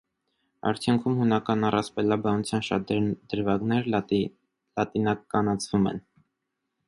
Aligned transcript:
Արդյունքում՝ 0.69 1.17
հունական 1.17 1.67
առասպելաբանության 1.67 2.63
շատ 2.69 2.95
դրվագներ 3.33 3.91
լատինականացվում 3.97 5.89
են։ 5.93 6.01